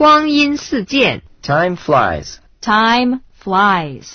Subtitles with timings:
[0.00, 4.06] 光阴似箭 time flies time flies